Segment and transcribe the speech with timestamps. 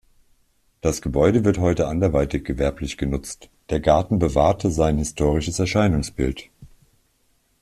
[0.81, 6.49] Das Gebäude wird heute anderweitig gewerblich genutzt, der Garten bewahrte sein historisches Erscheinungsbild.